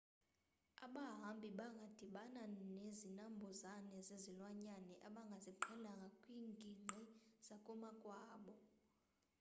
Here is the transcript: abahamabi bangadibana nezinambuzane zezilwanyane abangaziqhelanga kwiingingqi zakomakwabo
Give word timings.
abahamabi 0.85 1.49
bangadibana 1.59 2.41
nezinambuzane 2.75 3.95
zezilwanyane 4.07 4.93
abangaziqhelanga 5.07 6.07
kwiingingqi 6.19 7.01
zakomakwabo 7.45 8.55